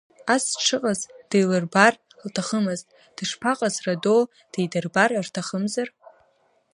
[0.33, 0.99] Ас дшыҟаз
[1.29, 1.93] дилырбар
[2.25, 5.89] лҭахымызт, дышԥаҟаз Радоу, дидырбар рҭахымзар?